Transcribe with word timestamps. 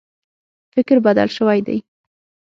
فکر 0.73 0.97
بدل 1.05 1.27
شوی 1.37 1.59
دی. 1.65 1.77